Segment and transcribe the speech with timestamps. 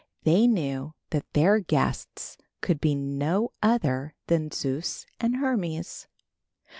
[0.23, 6.07] They knew that their guests could be no other than Zeus and Hermes.